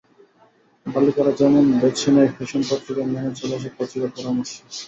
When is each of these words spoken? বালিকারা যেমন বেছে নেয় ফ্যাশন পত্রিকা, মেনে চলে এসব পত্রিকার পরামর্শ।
বালিকারা 0.85 1.31
যেমন 1.39 1.63
বেছে 1.81 2.09
নেয় 2.15 2.31
ফ্যাশন 2.35 2.61
পত্রিকা, 2.69 3.03
মেনে 3.05 3.31
চলে 3.39 3.53
এসব 3.57 3.73
পত্রিকার 3.77 4.11
পরামর্শ। 4.15 4.51